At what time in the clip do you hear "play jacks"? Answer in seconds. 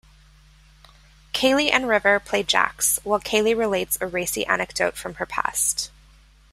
2.19-2.99